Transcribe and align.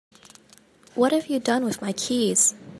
What 0.95 1.11
have 1.11 1.27
you 1.27 1.39
done 1.39 1.63
with 1.63 1.79
my 1.83 1.93
keys? 1.93 2.55